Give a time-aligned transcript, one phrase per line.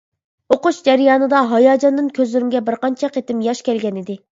[0.55, 4.25] ئوقۇش جەريانىدا ھاياجاندىن كۆزلىرىمگە بىر قانچە قېتىم ياش كەلگەنىدى.